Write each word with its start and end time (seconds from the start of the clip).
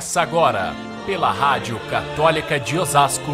Começa 0.00 0.22
agora, 0.22 0.74
pela 1.04 1.30
Rádio 1.30 1.78
Católica 1.90 2.58
de 2.58 2.78
Osasco, 2.78 3.32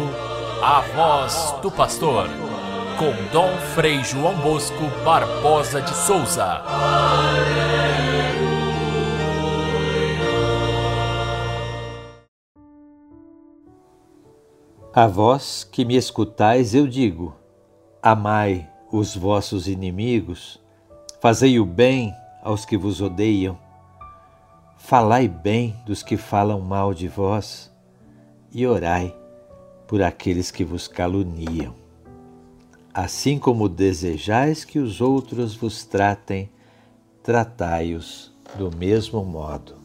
a 0.61 0.81
voz 0.81 1.55
do 1.61 1.71
pastor, 1.71 2.27
com 2.99 3.13
Dom 3.31 3.55
Frei 3.73 4.03
João 4.03 4.35
Bosco 4.41 4.83
Barbosa 5.05 5.81
de 5.81 5.95
Souza. 5.95 6.61
A 14.93 15.07
vós 15.07 15.63
que 15.63 15.85
me 15.85 15.95
escutais, 15.95 16.75
eu 16.75 16.85
digo: 16.85 17.33
amai 18.03 18.69
os 18.91 19.15
vossos 19.15 19.69
inimigos, 19.69 20.59
fazei 21.21 21.61
o 21.61 21.65
bem 21.65 22.13
aos 22.43 22.65
que 22.65 22.75
vos 22.75 22.99
odeiam 22.99 23.57
Falai 24.77 25.27
bem 25.27 25.75
dos 25.85 26.03
que 26.03 26.15
falam 26.15 26.61
mal 26.61 26.93
de 26.93 27.07
vós 27.07 27.69
e 28.51 28.65
orai 28.65 29.13
por 29.87 30.01
aqueles 30.01 30.51
que 30.51 30.63
vos 30.63 30.87
caluniam. 30.87 31.75
Assim 32.93 33.37
como 33.37 33.67
desejais 33.67 34.63
que 34.63 34.79
os 34.79 35.01
outros 35.01 35.55
vos 35.55 35.83
tratem, 35.83 36.49
tratai-os 37.21 38.31
do 38.57 38.73
mesmo 38.75 39.25
modo. 39.25 39.75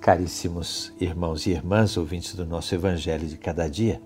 Caríssimos 0.00 0.92
irmãos 1.00 1.46
e 1.46 1.50
irmãs, 1.50 1.96
ouvintes 1.96 2.34
do 2.34 2.46
nosso 2.46 2.74
Evangelho 2.74 3.26
de 3.26 3.36
cada 3.36 3.68
dia, 3.68 4.00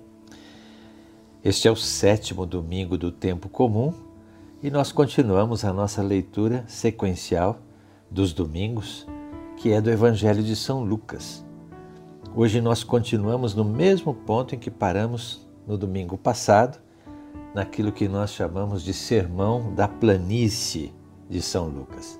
este 1.42 1.68
é 1.68 1.70
o 1.70 1.76
sétimo 1.76 2.46
domingo 2.46 2.96
do 2.96 3.10
tempo 3.10 3.48
comum 3.48 3.92
e 4.62 4.70
nós 4.70 4.92
continuamos 4.92 5.64
a 5.64 5.72
nossa 5.72 6.02
leitura 6.02 6.64
sequencial 6.68 7.58
dos 8.10 8.32
domingos 8.32 9.06
que 9.60 9.74
é 9.74 9.80
do 9.80 9.90
Evangelho 9.90 10.42
de 10.42 10.56
São 10.56 10.82
Lucas. 10.82 11.44
Hoje 12.34 12.62
nós 12.62 12.82
continuamos 12.82 13.54
no 13.54 13.62
mesmo 13.62 14.14
ponto 14.14 14.54
em 14.54 14.58
que 14.58 14.70
paramos 14.70 15.46
no 15.66 15.76
domingo 15.76 16.16
passado, 16.16 16.78
naquilo 17.54 17.92
que 17.92 18.08
nós 18.08 18.30
chamamos 18.30 18.82
de 18.82 18.94
Sermão 18.94 19.74
da 19.74 19.86
Planície 19.86 20.94
de 21.28 21.42
São 21.42 21.68
Lucas. 21.68 22.18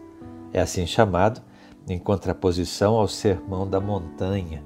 É 0.53 0.61
assim 0.61 0.87
chamado, 0.87 1.41
em 1.89 1.99
contraposição 1.99 2.97
ao 2.97 3.09
Sermão 3.09 3.67
da 3.67 3.81
Montanha 3.81 4.63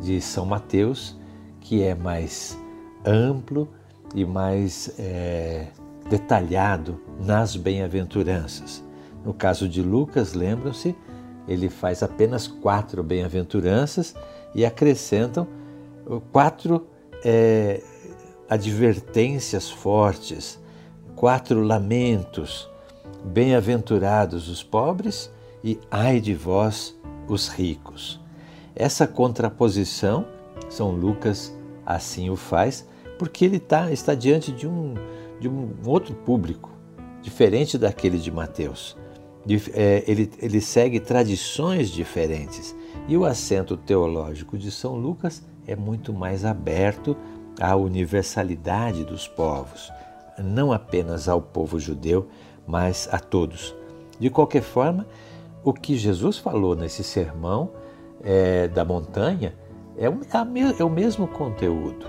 de 0.00 0.20
São 0.20 0.44
Mateus, 0.44 1.16
que 1.60 1.84
é 1.84 1.94
mais 1.94 2.58
amplo 3.06 3.68
e 4.12 4.24
mais 4.24 4.92
é, 4.98 5.68
detalhado 6.10 7.00
nas 7.24 7.54
bem-aventuranças. 7.54 8.84
No 9.24 9.32
caso 9.32 9.68
de 9.68 9.80
Lucas, 9.80 10.32
lembram-se, 10.32 10.96
ele 11.46 11.68
faz 11.68 12.02
apenas 12.02 12.46
quatro 12.46 13.02
bem-aventuranças 13.02 14.14
e 14.54 14.64
acrescentam 14.64 15.46
quatro 16.32 16.86
é, 17.24 17.82
advertências 18.48 19.70
fortes, 19.70 20.60
quatro 21.16 21.62
lamentos. 21.62 22.70
Bem-aventurados 23.24 24.48
os 24.48 24.62
pobres 24.64 25.30
e 25.62 25.78
ai 25.90 26.20
de 26.20 26.34
vós 26.34 26.98
os 27.28 27.48
ricos. 27.48 28.20
Essa 28.74 29.06
contraposição, 29.06 30.26
São 30.68 30.90
Lucas 30.90 31.54
assim 31.86 32.30
o 32.30 32.36
faz, 32.36 32.86
porque 33.18 33.44
ele 33.44 33.60
tá, 33.60 33.92
está 33.92 34.14
diante 34.14 34.50
de 34.50 34.66
um, 34.66 34.94
de 35.38 35.48
um 35.48 35.70
outro 35.84 36.14
público, 36.14 36.70
diferente 37.20 37.78
daquele 37.78 38.18
de 38.18 38.30
Mateus. 38.30 38.96
É, 39.74 40.04
ele, 40.06 40.30
ele 40.40 40.60
segue 40.60 41.00
tradições 41.00 41.90
diferentes 41.90 42.74
e 43.08 43.16
o 43.16 43.24
acento 43.24 43.76
teológico 43.76 44.56
de 44.56 44.70
São 44.70 44.94
Lucas 44.94 45.42
é 45.66 45.74
muito 45.74 46.12
mais 46.12 46.44
aberto 46.44 47.16
à 47.60 47.74
universalidade 47.74 49.04
dos 49.04 49.26
povos, 49.26 49.90
não 50.38 50.72
apenas 50.72 51.28
ao 51.28 51.42
povo 51.42 51.78
judeu, 51.78 52.28
mas 52.66 53.08
a 53.10 53.18
todos. 53.18 53.74
De 54.18 54.30
qualquer 54.30 54.62
forma, 54.62 55.06
o 55.64 55.72
que 55.72 55.96
Jesus 55.96 56.38
falou 56.38 56.76
nesse 56.76 57.02
sermão 57.02 57.70
é, 58.22 58.68
da 58.68 58.84
montanha 58.84 59.54
é 59.96 60.08
o, 60.08 60.20
é 60.78 60.84
o 60.84 60.90
mesmo 60.90 61.26
conteúdo. 61.26 62.06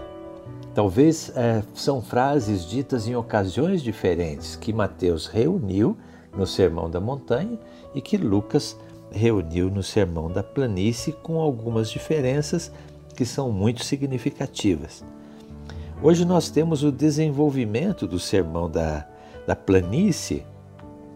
Talvez 0.73 1.31
é, 1.35 1.63
são 1.73 2.01
frases 2.01 2.67
ditas 2.67 3.07
em 3.07 3.15
ocasiões 3.15 3.81
diferentes 3.81 4.55
que 4.55 4.73
Mateus 4.73 5.27
reuniu 5.27 5.97
no 6.35 6.47
Sermão 6.47 6.89
da 6.89 6.99
Montanha 6.99 7.59
e 7.93 8.01
que 8.01 8.17
Lucas 8.17 8.77
reuniu 9.11 9.69
no 9.69 9.83
Sermão 9.83 10.29
da 10.29 10.43
Planície 10.43 11.13
com 11.13 11.39
algumas 11.39 11.89
diferenças 11.89 12.71
que 13.15 13.25
são 13.25 13.51
muito 13.51 13.83
significativas. 13.83 15.03
Hoje 16.01 16.25
nós 16.25 16.49
temos 16.49 16.83
o 16.83 16.91
desenvolvimento 16.91 18.07
do 18.07 18.19
Sermão 18.19 18.69
da, 18.69 19.07
da 19.47 19.55
Planície, 19.55 20.45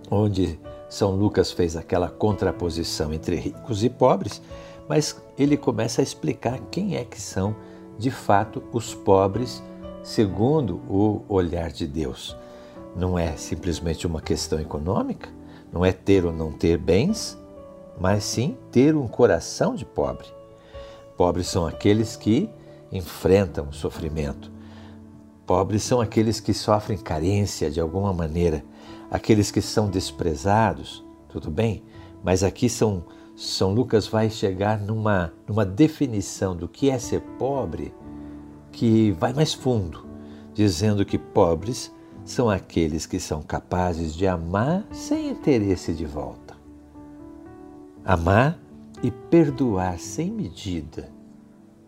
onde 0.10 0.60
São 0.88 1.16
Lucas 1.16 1.52
fez 1.52 1.76
aquela 1.76 2.10
contraposição 2.10 3.12
entre 3.12 3.36
ricos 3.36 3.84
e 3.84 3.90
pobres, 3.90 4.42
mas 4.88 5.22
ele 5.38 5.58
começa 5.58 6.02
a 6.02 6.04
explicar 6.04 6.60
quem 6.72 6.96
é 6.96 7.04
que 7.04 7.20
são 7.20 7.56
de 7.98 8.12
fato 8.12 8.64
os 8.72 8.94
pobres 8.94 9.62
segundo 10.04 10.76
o 10.88 11.24
olhar 11.28 11.72
de 11.72 11.86
Deus 11.86 12.38
não 12.98 13.18
é 13.18 13.38
simplesmente 13.38 14.08
uma 14.08 14.20
questão 14.20 14.60
econômica, 14.60 15.30
não 15.72 15.86
é 15.86 15.92
ter 15.92 16.26
ou 16.26 16.34
não 16.34 16.52
ter 16.52 16.78
bens, 16.78 17.38
mas 18.00 18.24
sim 18.24 18.58
ter 18.72 18.96
um 18.96 19.08
coração 19.08 19.76
de 19.76 19.86
pobre. 19.86 20.28
Pobres 21.16 21.48
são 21.48 21.68
aqueles 21.68 22.16
que 22.16 22.50
enfrentam 22.92 23.70
o 23.70 23.74
sofrimento. 23.74 24.52
Pobres 25.46 25.84
são 25.84 26.02
aqueles 26.02 26.40
que 26.40 26.54
sofrem 26.54 26.98
carência 26.98 27.70
de 27.70 27.80
alguma 27.80 28.12
maneira, 28.12 28.64
aqueles 29.12 29.52
que 29.52 29.62
são 29.62 29.90
desprezados, 29.90 31.04
tudo 31.30 31.52
bem? 31.52 31.84
Mas 32.24 32.44
aqui 32.44 32.68
São, 32.68 33.06
São 33.36 33.74
Lucas 33.74 34.08
vai 34.08 34.30
chegar 34.30 34.80
numa, 34.80 35.32
numa 35.48 35.66
definição 35.66 36.56
do 36.56 36.68
que 36.68 36.90
é 36.90 36.98
ser 36.98 37.22
pobre 37.38 37.94
que 38.72 39.12
vai 39.12 39.34
mais 39.34 39.54
fundo, 39.54 40.06
dizendo 40.54 41.06
que 41.06 41.18
pobres 41.18 41.92
são 42.28 42.50
aqueles 42.50 43.06
que 43.06 43.20
são 43.20 43.42
capazes 43.42 44.14
de 44.14 44.28
amar 44.28 44.86
sem 44.92 45.30
interesse 45.30 45.94
de 45.94 46.06
volta. 46.06 46.56
Amar 48.04 48.60
e 49.02 49.10
perdoar 49.10 49.98
sem 49.98 50.30
medida, 50.30 51.10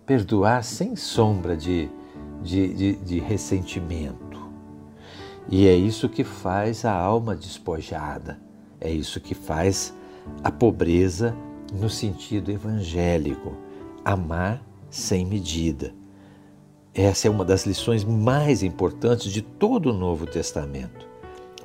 perdoar 0.06 0.64
sem 0.64 0.96
sombra 0.96 1.58
de, 1.58 1.90
de, 2.42 2.74
de, 2.74 2.96
de 2.96 3.20
ressentimento. 3.20 4.50
E 5.50 5.68
é 5.68 5.76
isso 5.76 6.08
que 6.08 6.24
faz 6.24 6.86
a 6.86 6.94
alma 6.94 7.36
despojada, 7.36 8.40
é 8.80 8.90
isso 8.90 9.20
que 9.20 9.36
faz 9.36 9.94
a 10.44 10.52
pobreza 10.52 11.36
no 11.74 11.90
sentido 11.90 12.50
evangélico, 12.50 13.54
amar 14.06 14.64
sem 14.90 15.26
medida. 15.26 15.99
Essa 16.94 17.28
é 17.28 17.32
uma 17.32 17.46
das 17.46 17.66
lições 17.66 18.04
mais 18.04 18.64
importantes 18.64 19.32
de 19.32 19.42
todo 19.42 19.92
o 19.92 19.94
Novo 19.94 20.26
Testamento. 20.26 21.08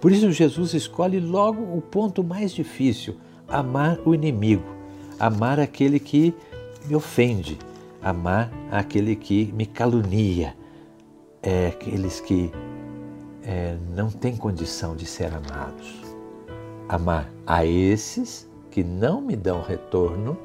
Por 0.01 0.13
isso, 0.13 0.31
Jesus 0.31 0.75
escolhe 0.75 1.19
logo 1.19 1.63
o 1.77 1.81
ponto 1.81 2.23
mais 2.23 2.53
difícil: 2.53 3.17
amar 3.49 3.99
o 4.05 4.15
inimigo, 4.15 4.65
amar 5.19 5.59
aquele 5.59 5.99
que 5.99 6.35
me 6.87 6.95
ofende, 6.95 7.59
amar 8.03 8.53
aquele 8.71 9.17
que 9.17 9.51
me 9.55 9.65
calunia, 9.65 10.55
é, 11.43 11.69
aqueles 11.69 12.21
que 12.21 12.53
é, 13.43 13.77
não 13.95 14.11
têm 14.11 14.37
condição 14.37 14.95
de 14.95 15.07
ser 15.07 15.33
amados. 15.33 16.03
Amar 16.87 17.31
a 17.47 17.65
esses 17.65 18.47
que 18.71 18.85
não 18.85 19.23
me 19.23 19.37
dão 19.37 19.63
retorno 19.63 20.37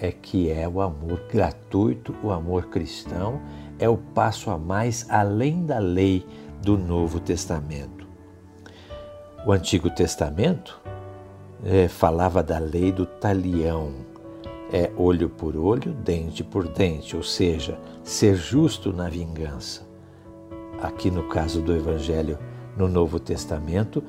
é 0.00 0.10
que 0.10 0.50
é 0.50 0.66
o 0.68 0.80
amor 0.80 1.22
gratuito, 1.30 2.14
o 2.22 2.30
amor 2.30 2.66
cristão 2.66 3.40
é 3.78 3.88
o 3.88 3.96
passo 3.96 4.50
a 4.50 4.58
mais 4.58 5.06
além 5.08 5.64
da 5.64 5.78
lei 5.78 6.26
do 6.62 6.76
Novo 6.76 7.20
Testamento. 7.20 8.06
O 9.46 9.52
Antigo 9.52 9.90
Testamento 9.90 10.80
é, 11.64 11.88
falava 11.88 12.42
da 12.42 12.58
lei 12.58 12.90
do 12.92 13.06
talião, 13.06 13.92
é 14.72 14.90
olho 14.96 15.28
por 15.28 15.56
olho, 15.56 15.92
dente 15.92 16.44
por 16.44 16.68
dente, 16.68 17.16
ou 17.16 17.22
seja, 17.22 17.78
ser 18.04 18.36
justo 18.36 18.92
na 18.92 19.08
vingança. 19.08 19.88
Aqui 20.80 21.10
no 21.10 21.24
caso 21.24 21.60
do 21.60 21.74
Evangelho 21.74 22.38
no 22.76 22.88
Novo 22.88 23.18
Testamento, 23.18 24.02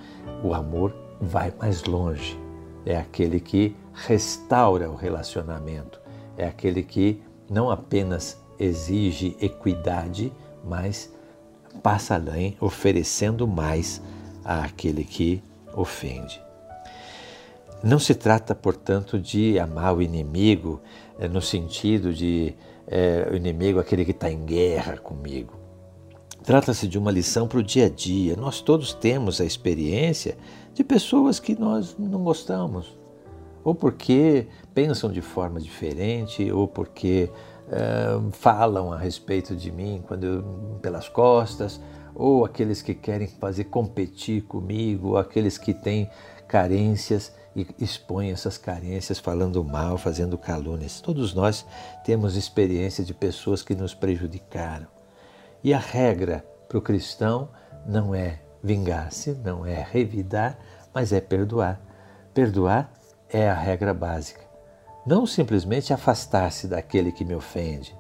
o 0.44 0.54
amor 0.54 0.96
vai 1.20 1.54
mais 1.60 1.84
longe. 1.84 2.41
É 2.86 2.98
aquele 2.98 3.40
que 3.40 3.76
restaura 3.94 4.90
o 4.90 4.96
relacionamento, 4.96 6.00
é 6.38 6.46
aquele 6.46 6.84
que 6.84 7.22
não 7.50 7.70
apenas 7.70 8.42
exige 8.58 9.36
equidade, 9.42 10.32
mas 10.64 11.14
passa 11.84 12.16
além, 12.16 12.56
oferecendo 12.60 13.48
mais 13.48 14.02
àquele 14.44 15.04
que 15.04 15.44
ofende. 15.74 16.42
Não 17.84 17.98
se 17.98 18.14
trata, 18.14 18.54
portanto, 18.54 19.20
de 19.20 19.58
amar 19.58 19.96
o 19.96 20.02
inimigo 20.02 20.82
é, 21.20 21.28
no 21.28 21.42
sentido 21.42 22.14
de 22.14 22.54
é, 22.88 23.28
o 23.32 23.36
inimigo 23.36 23.80
aquele 23.80 24.06
que 24.06 24.12
está 24.12 24.30
em 24.30 24.46
guerra 24.46 24.98
comigo. 24.98 25.60
Trata-se 26.44 26.88
de 26.88 26.98
uma 26.98 27.12
lição 27.12 27.48
para 27.48 27.60
o 27.60 27.64
dia 27.64 27.86
a 27.86 27.90
dia. 27.90 28.36
Nós 28.36 28.62
todos 28.62 28.94
temos 28.94 29.40
a 29.40 29.46
experiência 29.46 30.38
de 30.74 30.84
pessoas 30.84 31.40
que 31.40 31.58
nós 31.60 31.96
não 31.98 32.24
gostamos, 32.24 32.98
ou 33.64 33.76
porque 33.76 34.48
pensam 34.74 35.12
de 35.12 35.22
forma 35.22 35.60
diferente, 35.60 36.52
ou 36.52 36.68
porque 36.68 37.30
uh, 37.68 38.32
falam 38.32 38.92
a 38.92 38.98
respeito 38.98 39.56
de 39.56 39.72
mim 39.72 40.04
quando 40.08 40.24
eu, 40.24 40.44
pelas 40.82 41.08
costas, 41.08 41.80
ou 42.16 42.44
aqueles 42.46 42.82
que 42.82 42.94
querem 42.94 43.28
fazer 43.28 43.66
competir 43.66 44.44
comigo, 44.44 45.10
ou 45.10 45.18
aqueles 45.18 45.58
que 45.58 45.74
têm 45.74 46.10
carências 46.48 47.34
e 47.56 47.68
expõem 47.80 48.32
essas 48.32 48.58
carências 48.58 49.20
falando 49.20 49.64
mal, 49.64 49.98
fazendo 49.98 50.38
calúnias. 50.38 51.02
Todos 51.02 51.34
nós 51.34 51.66
temos 52.04 52.36
experiência 52.36 53.04
de 53.04 53.14
pessoas 53.14 53.62
que 53.62 53.76
nos 53.76 53.94
prejudicaram. 53.94 54.88
E 55.64 55.74
a 55.74 55.80
regra 55.80 56.46
para 56.68 56.78
o 56.78 56.82
cristão 56.82 57.50
não 57.86 58.16
é 58.16 58.42
vingar-se, 58.64 59.34
não 59.34 59.66
é 59.66 59.82
revidar, 59.82 60.58
mas 60.94 61.12
é 61.12 61.22
perdoar. 61.22 61.80
Perdoar 62.34 62.92
é 63.30 63.50
a 63.50 63.54
regra 63.54 63.94
básica. 63.94 64.42
Não 65.06 65.26
simplesmente 65.26 65.94
afastar-se 65.94 66.68
daquele 66.68 67.12
que 67.12 67.26
me 67.26 67.34
ofende. 67.34 67.98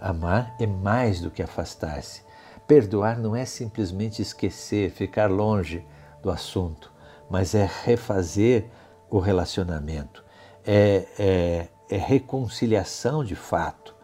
Amar 0.00 0.54
é 0.60 0.66
mais 0.66 1.20
do 1.20 1.30
que 1.30 1.42
afastar-se. 1.42 2.22
Perdoar 2.66 3.18
não 3.18 3.34
é 3.34 3.44
simplesmente 3.44 4.22
esquecer, 4.22 4.90
ficar 4.90 5.28
longe 5.28 5.84
do 6.22 6.30
assunto, 6.30 6.92
mas 7.28 7.54
é 7.54 7.68
refazer 7.84 8.66
o 9.10 9.18
relacionamento, 9.18 10.24
é, 10.64 11.06
é, 11.18 11.68
é 11.90 11.96
reconciliação 11.96 13.24
de 13.24 13.34
fato. 13.34 13.94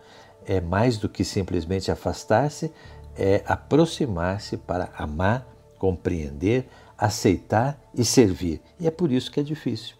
É 0.44 0.60
mais 0.60 0.96
do 0.96 1.08
que 1.08 1.24
simplesmente 1.24 1.90
afastar-se, 1.90 2.72
é 3.16 3.42
aproximar-se 3.46 4.56
para 4.56 4.90
amar, 4.96 5.46
compreender, 5.78 6.68
aceitar 6.96 7.78
e 7.94 8.04
servir. 8.04 8.60
E 8.78 8.86
é 8.86 8.90
por 8.90 9.10
isso 9.12 9.30
que 9.30 9.40
é 9.40 9.42
difícil. 9.42 9.96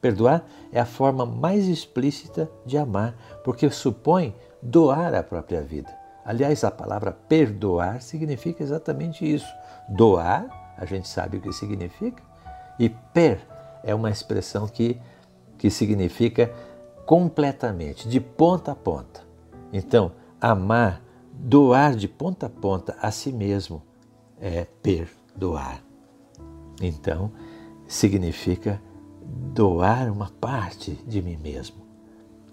Perdoar 0.00 0.44
é 0.72 0.80
a 0.80 0.86
forma 0.86 1.24
mais 1.24 1.66
explícita 1.66 2.50
de 2.64 2.76
amar, 2.76 3.14
porque 3.42 3.68
supõe 3.70 4.34
doar 4.60 5.14
a 5.14 5.22
própria 5.22 5.62
vida. 5.62 5.90
Aliás, 6.24 6.64
a 6.64 6.70
palavra 6.70 7.12
perdoar 7.12 8.02
significa 8.02 8.62
exatamente 8.62 9.24
isso. 9.24 9.46
Doar, 9.88 10.74
a 10.76 10.84
gente 10.84 11.08
sabe 11.08 11.38
o 11.38 11.40
que 11.40 11.52
significa, 11.52 12.22
e 12.78 12.88
per 12.88 13.40
é 13.82 13.94
uma 13.94 14.10
expressão 14.10 14.66
que, 14.66 15.00
que 15.56 15.70
significa 15.70 16.52
completamente, 17.06 18.08
de 18.08 18.20
ponta 18.20 18.72
a 18.72 18.74
ponta. 18.74 19.22
Então, 19.72 20.12
amar, 20.40 21.00
doar 21.32 21.94
de 21.94 22.08
ponta 22.08 22.46
a 22.46 22.50
ponta 22.50 22.96
a 23.00 23.10
si 23.10 23.32
mesmo 23.32 23.82
é 24.40 24.66
perdoar. 24.82 25.80
Então, 26.80 27.32
significa 27.86 28.80
doar 29.24 30.10
uma 30.10 30.30
parte 30.40 30.92
de 31.06 31.22
mim 31.22 31.36
mesmo, 31.36 31.76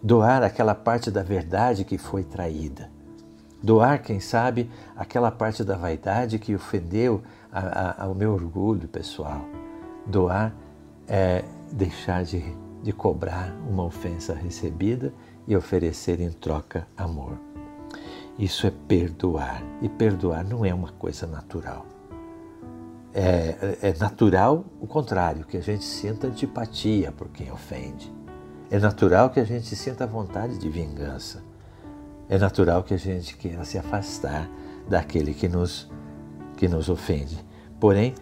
doar 0.01 0.43
aquela 0.43 0.73
parte 0.73 1.11
da 1.11 1.23
verdade 1.23 1.83
que 1.83 1.97
foi 1.97 2.23
traída, 2.23 2.89
doar, 3.61 4.01
quem 4.01 4.19
sabe, 4.19 4.69
aquela 4.95 5.31
parte 5.31 5.63
da 5.63 5.75
vaidade 5.75 6.39
que 6.39 6.55
ofendeu 6.55 7.21
a, 7.51 7.59
a, 7.59 8.03
ao 8.05 8.15
meu 8.15 8.33
orgulho 8.33 8.87
pessoal, 8.87 9.45
doar 10.05 10.53
é 11.07 11.43
deixar 11.71 12.23
de, 12.23 12.43
de 12.81 12.91
cobrar 12.91 13.53
uma 13.69 13.83
ofensa 13.83 14.33
recebida 14.33 15.13
e 15.47 15.55
oferecer 15.55 16.19
em 16.19 16.31
troca 16.31 16.87
amor. 16.97 17.52
Isso 18.37 18.65
é 18.65 18.71
perdoar, 18.87 19.63
e 19.81 19.87
perdoar 19.87 20.43
não 20.43 20.65
é 20.65 20.73
uma 20.73 20.91
coisa 20.91 21.27
natural 21.27 21.85
é, 23.13 23.77
é 23.81 23.93
natural 23.99 24.65
o 24.81 24.87
contrário, 24.87 25.45
que 25.45 25.55
a 25.55 25.61
gente 25.61 25.83
sinta 25.83 26.27
antipatia 26.27 27.11
por 27.11 27.29
quem 27.29 27.51
ofende. 27.51 28.11
É 28.71 28.79
natural 28.79 29.29
que 29.29 29.39
a 29.39 29.43
gente 29.43 29.75
sinta 29.75 30.07
vontade 30.07 30.57
de 30.57 30.67
vingança. 30.67 31.43
É 32.27 32.37
natural 32.39 32.83
que 32.83 32.93
a 32.93 32.97
gente 32.97 33.37
queira 33.37 33.63
se 33.63 33.77
afastar 33.77 34.49
daquele 34.89 35.33
que 35.33 35.47
nos, 35.47 35.89
que 36.57 36.67
nos 36.67 36.89
ofende. 36.89 37.37
Porém, 37.79 38.15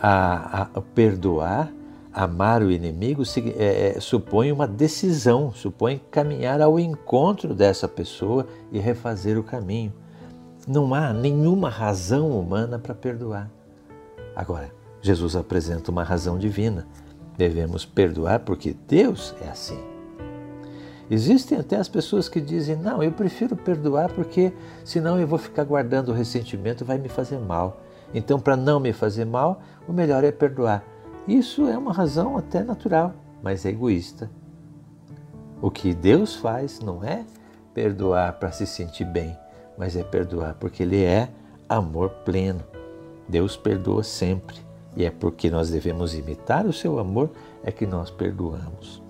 a, 0.00 0.68
a 0.74 0.80
perdoar, 0.80 1.72
amar 2.16 2.62
o 2.62 2.70
inimigo, 2.70 3.22
é, 3.58 3.94
é, 3.94 4.00
supõe 4.00 4.50
uma 4.50 4.66
decisão, 4.66 5.52
supõe 5.52 6.00
caminhar 6.10 6.62
ao 6.62 6.80
encontro 6.80 7.54
dessa 7.54 7.86
pessoa 7.86 8.46
e 8.72 8.78
refazer 8.78 9.38
o 9.38 9.44
caminho. 9.44 9.92
Não 10.66 10.94
há 10.94 11.12
nenhuma 11.12 11.68
razão 11.68 12.30
humana 12.30 12.78
para 12.78 12.94
perdoar. 12.94 13.50
Agora, 14.34 14.72
Jesus 15.02 15.36
apresenta 15.36 15.90
uma 15.90 16.02
razão 16.02 16.38
divina. 16.38 16.86
Devemos 17.36 17.84
perdoar 17.84 18.40
porque 18.40 18.74
Deus 18.88 19.34
é 19.42 19.50
assim. 19.50 19.78
Existem 21.10 21.58
até 21.58 21.76
as 21.76 21.86
pessoas 21.86 22.30
que 22.30 22.40
dizem: 22.40 22.76
não, 22.76 23.02
eu 23.02 23.12
prefiro 23.12 23.54
perdoar 23.54 24.10
porque 24.10 24.54
senão 24.86 25.20
eu 25.20 25.26
vou 25.26 25.38
ficar 25.38 25.64
guardando 25.64 26.08
o 26.08 26.14
ressentimento 26.14 26.82
vai 26.82 26.96
me 26.96 27.10
fazer 27.10 27.38
mal. 27.38 27.82
Então, 28.14 28.40
para 28.40 28.56
não 28.56 28.80
me 28.80 28.94
fazer 28.94 29.26
mal, 29.26 29.60
o 29.86 29.92
melhor 29.92 30.24
é 30.24 30.32
perdoar. 30.32 30.82
Isso 31.26 31.66
é 31.66 31.76
uma 31.76 31.92
razão 31.92 32.36
até 32.36 32.62
natural, 32.62 33.12
mas 33.42 33.64
é 33.66 33.70
egoísta. 33.70 34.30
O 35.60 35.70
que 35.70 35.92
Deus 35.94 36.36
faz 36.36 36.80
não 36.80 37.02
é 37.02 37.24
perdoar 37.74 38.38
para 38.38 38.52
se 38.52 38.66
sentir 38.66 39.04
bem, 39.04 39.36
mas 39.76 39.96
é 39.96 40.04
perdoar 40.04 40.54
porque 40.54 40.82
Ele 40.82 41.02
é 41.02 41.28
amor 41.68 42.10
pleno. 42.24 42.62
Deus 43.28 43.56
perdoa 43.56 44.02
sempre 44.02 44.56
e 44.96 45.04
é 45.04 45.10
porque 45.10 45.50
nós 45.50 45.70
devemos 45.70 46.14
imitar 46.14 46.64
o 46.66 46.72
seu 46.72 46.98
amor 46.98 47.30
é 47.62 47.72
que 47.72 47.86
nós 47.86 48.10
perdoamos. 48.10 49.02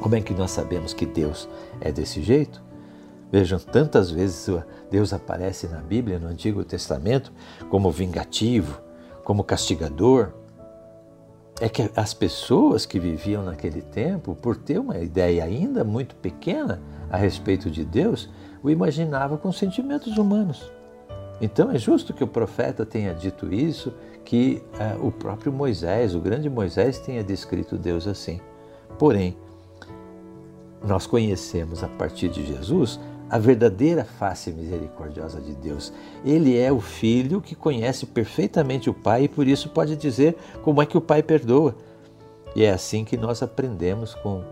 Como 0.00 0.14
é 0.14 0.20
que 0.20 0.34
nós 0.34 0.50
sabemos 0.50 0.92
que 0.92 1.06
Deus 1.06 1.48
é 1.80 1.90
desse 1.90 2.22
jeito? 2.22 2.62
Vejam, 3.30 3.58
tantas 3.58 4.10
vezes 4.10 4.46
Deus 4.90 5.12
aparece 5.12 5.66
na 5.66 5.78
Bíblia, 5.78 6.18
no 6.18 6.28
Antigo 6.28 6.62
Testamento, 6.64 7.32
como 7.70 7.90
vingativo, 7.90 8.80
como 9.24 9.42
castigador. 9.42 10.32
É 11.62 11.68
que 11.68 11.88
as 11.94 12.12
pessoas 12.12 12.84
que 12.84 12.98
viviam 12.98 13.44
naquele 13.44 13.82
tempo, 13.82 14.34
por 14.34 14.56
ter 14.56 14.80
uma 14.80 14.98
ideia 14.98 15.44
ainda 15.44 15.84
muito 15.84 16.16
pequena 16.16 16.82
a 17.08 17.16
respeito 17.16 17.70
de 17.70 17.84
Deus, 17.84 18.28
o 18.60 18.68
imaginavam 18.68 19.38
com 19.38 19.52
sentimentos 19.52 20.18
humanos. 20.18 20.68
Então 21.40 21.70
é 21.70 21.78
justo 21.78 22.12
que 22.12 22.24
o 22.24 22.26
profeta 22.26 22.84
tenha 22.84 23.14
dito 23.14 23.54
isso, 23.54 23.94
que 24.24 24.60
uh, 24.74 25.06
o 25.06 25.12
próprio 25.12 25.52
Moisés, 25.52 26.16
o 26.16 26.20
grande 26.20 26.50
Moisés, 26.50 26.98
tenha 26.98 27.22
descrito 27.22 27.78
Deus 27.78 28.08
assim. 28.08 28.40
Porém, 28.98 29.36
nós 30.84 31.06
conhecemos 31.06 31.84
a 31.84 31.88
partir 31.88 32.28
de 32.28 32.44
Jesus 32.44 32.98
a 33.32 33.38
verdadeira 33.38 34.04
face 34.04 34.52
misericordiosa 34.52 35.40
de 35.40 35.54
Deus. 35.54 35.90
Ele 36.22 36.58
é 36.58 36.70
o 36.70 36.82
filho 36.82 37.40
que 37.40 37.54
conhece 37.54 38.04
perfeitamente 38.04 38.90
o 38.90 38.94
Pai 38.94 39.24
e 39.24 39.28
por 39.28 39.48
isso 39.48 39.70
pode 39.70 39.96
dizer 39.96 40.36
como 40.62 40.82
é 40.82 40.86
que 40.86 40.98
o 40.98 41.00
Pai 41.00 41.22
perdoa. 41.22 41.74
E 42.54 42.62
é 42.62 42.70
assim 42.70 43.06
que 43.06 43.16
nós 43.16 43.42
aprendemos 43.42 44.14
com, 44.14 44.44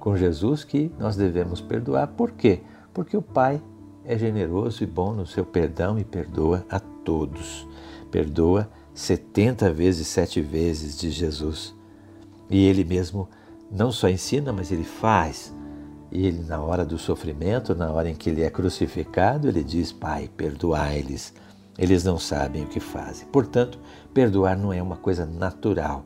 com 0.00 0.16
Jesus 0.16 0.64
que 0.64 0.90
nós 0.98 1.14
devemos 1.14 1.60
perdoar. 1.60 2.08
Por 2.08 2.32
quê? 2.32 2.62
Porque 2.92 3.16
o 3.16 3.22
Pai 3.22 3.62
é 4.04 4.18
generoso 4.18 4.82
e 4.82 4.86
bom 4.86 5.12
no 5.12 5.28
seu 5.28 5.46
perdão 5.46 5.96
e 5.96 6.02
perdoa 6.02 6.66
a 6.68 6.80
todos. 6.80 7.68
Perdoa 8.10 8.68
70 8.92 9.72
vezes, 9.72 10.08
sete 10.08 10.40
vezes 10.40 10.98
de 10.98 11.08
Jesus. 11.08 11.72
E 12.50 12.66
ele 12.66 12.82
mesmo 12.82 13.28
não 13.70 13.92
só 13.92 14.08
ensina, 14.08 14.52
mas 14.52 14.72
ele 14.72 14.82
faz. 14.82 15.54
E 16.14 16.28
ele, 16.28 16.44
na 16.44 16.62
hora 16.62 16.84
do 16.84 16.96
sofrimento, 16.96 17.74
na 17.74 17.90
hora 17.90 18.08
em 18.08 18.14
que 18.14 18.30
ele 18.30 18.42
é 18.42 18.48
crucificado, 18.48 19.48
ele 19.48 19.64
diz: 19.64 19.92
Pai, 19.92 20.30
perdoai-lhes. 20.36 21.34
Eles 21.76 22.04
não 22.04 22.18
sabem 22.18 22.62
o 22.62 22.68
que 22.68 22.78
fazem. 22.78 23.26
Portanto, 23.26 23.80
perdoar 24.14 24.56
não 24.56 24.72
é 24.72 24.80
uma 24.80 24.96
coisa 24.96 25.26
natural, 25.26 26.04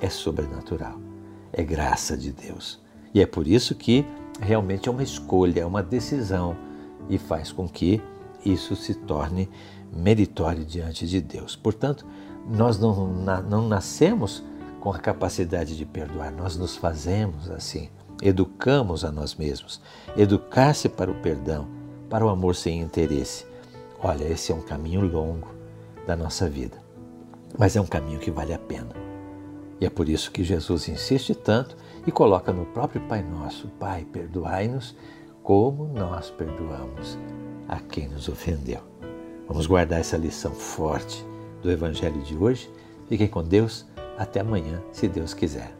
é 0.00 0.08
sobrenatural. 0.08 0.98
É 1.52 1.62
graça 1.62 2.16
de 2.16 2.32
Deus. 2.32 2.80
E 3.12 3.20
é 3.20 3.26
por 3.26 3.46
isso 3.46 3.74
que 3.74 4.06
realmente 4.40 4.88
é 4.88 4.92
uma 4.92 5.02
escolha, 5.02 5.60
é 5.60 5.66
uma 5.66 5.82
decisão 5.82 6.56
e 7.10 7.18
faz 7.18 7.52
com 7.52 7.68
que 7.68 8.00
isso 8.42 8.74
se 8.74 8.94
torne 8.94 9.50
meritório 9.92 10.64
diante 10.64 11.06
de 11.06 11.20
Deus. 11.20 11.54
Portanto, 11.54 12.06
nós 12.48 12.78
não, 12.78 13.08
não 13.42 13.68
nascemos 13.68 14.42
com 14.80 14.90
a 14.90 14.98
capacidade 14.98 15.76
de 15.76 15.84
perdoar, 15.84 16.32
nós 16.32 16.56
nos 16.56 16.76
fazemos 16.76 17.50
assim, 17.50 17.90
educamos 18.22 19.04
a 19.04 19.10
nós 19.10 19.34
mesmos. 19.34 19.80
Educar-se 20.16 20.88
para 20.88 21.10
o 21.10 21.20
perdão, 21.20 21.68
para 22.08 22.24
o 22.24 22.28
amor 22.28 22.54
sem 22.54 22.80
interesse. 22.80 23.46
Olha, 24.02 24.24
esse 24.24 24.52
é 24.52 24.54
um 24.54 24.62
caminho 24.62 25.00
longo 25.00 25.48
da 26.06 26.16
nossa 26.16 26.48
vida, 26.48 26.78
mas 27.58 27.76
é 27.76 27.80
um 27.80 27.86
caminho 27.86 28.18
que 28.18 28.30
vale 28.30 28.52
a 28.52 28.58
pena. 28.58 28.90
E 29.80 29.86
é 29.86 29.90
por 29.90 30.08
isso 30.08 30.30
que 30.30 30.44
Jesus 30.44 30.88
insiste 30.88 31.34
tanto 31.34 31.76
e 32.06 32.12
coloca 32.12 32.52
no 32.52 32.66
próprio 32.66 33.00
Pai 33.02 33.22
Nosso: 33.22 33.68
Pai, 33.78 34.06
perdoai-nos 34.10 34.94
como 35.42 35.86
nós 35.88 36.30
perdoamos 36.30 37.18
a 37.68 37.80
quem 37.80 38.08
nos 38.08 38.28
ofendeu. 38.28 38.80
Vamos 39.48 39.66
guardar 39.66 40.00
essa 40.00 40.16
lição 40.16 40.52
forte 40.52 41.24
do 41.62 41.70
Evangelho 41.70 42.20
de 42.22 42.36
hoje. 42.36 42.70
Fiquem 43.08 43.28
com 43.28 43.42
Deus. 43.42 43.86
Até 44.16 44.40
amanhã, 44.40 44.82
se 44.92 45.08
Deus 45.08 45.32
quiser. 45.32 45.79